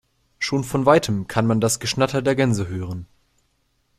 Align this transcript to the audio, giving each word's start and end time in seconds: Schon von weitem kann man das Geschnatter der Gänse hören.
Schon 0.39 0.63
von 0.63 0.87
weitem 0.87 1.27
kann 1.27 1.45
man 1.45 1.61
das 1.61 1.79
Geschnatter 1.79 2.23
der 2.23 2.33
Gänse 2.33 2.67
hören. 2.67 3.05